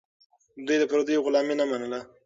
دوی 0.65 0.77
د 0.79 0.83
پردیو 0.91 1.23
غلامي 1.25 1.55
نه 1.59 1.65
منله. 1.71 1.99